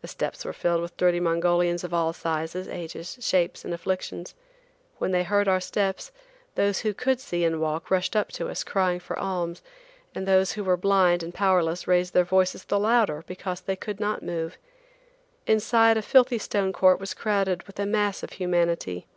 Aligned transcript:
The 0.00 0.06
steps 0.06 0.44
were 0.44 0.52
filled 0.52 0.80
with 0.80 0.96
dirty 0.96 1.18
Mongolians 1.18 1.82
of 1.82 1.92
all 1.92 2.12
sizes, 2.12 2.68
ages, 2.68 3.18
shapes 3.20 3.64
and 3.64 3.74
afflictions. 3.74 4.32
When 4.98 5.10
they 5.10 5.24
heard 5.24 5.48
our 5.48 5.58
steps, 5.60 6.12
those 6.54 6.78
who 6.78 6.94
could 6.94 7.18
see 7.18 7.42
and 7.42 7.60
walk, 7.60 7.90
rushed 7.90 8.14
up 8.14 8.28
to 8.34 8.46
us, 8.48 8.62
crying 8.62 9.00
for 9.00 9.18
alms, 9.18 9.62
and 10.14 10.24
those 10.24 10.52
who 10.52 10.62
were 10.62 10.76
blind 10.76 11.24
and 11.24 11.34
powerless 11.34 11.88
raised 11.88 12.14
their 12.14 12.22
voices 12.22 12.62
the 12.64 12.78
louder 12.78 13.24
because 13.26 13.60
they 13.60 13.74
could 13.74 13.98
not 13.98 14.22
move. 14.22 14.56
Inside, 15.48 15.96
a 15.96 16.02
filthy 16.02 16.38
stone 16.38 16.72
court 16.72 17.00
was 17.00 17.12
crowded 17.12 17.64
with 17.64 17.80
a 17.80 17.86
mass 17.86 18.22
of 18.22 18.30
humanity. 18.34 19.08